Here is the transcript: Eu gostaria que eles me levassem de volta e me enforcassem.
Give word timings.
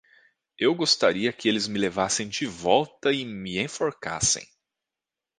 Eu 0.57 0.73
gostaria 0.73 1.31
que 1.31 1.47
eles 1.47 1.67
me 1.67 1.77
levassem 1.77 2.27
de 2.27 2.47
volta 2.47 3.13
e 3.13 3.23
me 3.23 3.59
enforcassem. 3.59 4.47